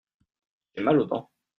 J'ai 0.73 0.81
mal 0.81 0.99
aux 0.99 1.05
dents. 1.05 1.29